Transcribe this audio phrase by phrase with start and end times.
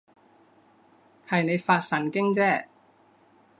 [1.27, 2.65] 係你發神經啫